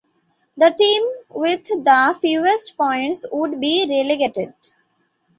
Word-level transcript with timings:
The 0.57 0.71
team 0.71 1.03
with 1.29 1.65
the 1.65 2.17
fewest 2.19 2.75
points 2.75 3.23
would 3.31 3.59
be 3.61 3.85
relegated. 3.87 4.55